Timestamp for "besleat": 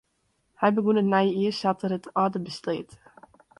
2.45-2.89